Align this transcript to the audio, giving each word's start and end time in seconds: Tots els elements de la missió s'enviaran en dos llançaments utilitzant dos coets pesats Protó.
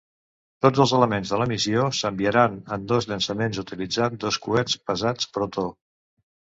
Tots 0.65 0.79
els 0.85 0.93
elements 0.99 1.33
de 1.33 1.39
la 1.41 1.47
missió 1.51 1.83
s'enviaran 1.99 2.57
en 2.77 2.89
dos 2.95 3.11
llançaments 3.13 3.63
utilitzant 3.67 4.21
dos 4.27 4.45
coets 4.49 4.83
pesats 4.91 5.35
Protó. 5.39 5.71